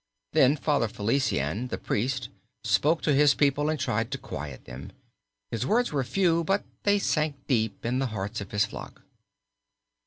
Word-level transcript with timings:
Then 0.33 0.55
Father 0.55 0.87
Felician, 0.87 1.67
the 1.67 1.77
priest, 1.77 2.29
spoke 2.63 3.03
to 3.03 3.13
his 3.13 3.35
people, 3.35 3.69
and 3.69 3.79
tried 3.79 4.09
to 4.09 4.17
quiet 4.17 4.65
them. 4.65 4.91
His 5.51 5.63
words 5.63 5.91
were 5.91 6.03
few, 6.03 6.43
but 6.43 6.63
they 6.81 6.97
sank 6.97 7.35
deep 7.45 7.85
in 7.85 7.99
the 7.99 8.07
hearts 8.07 8.41
of 8.41 8.49
his 8.49 8.65
flock. 8.65 9.03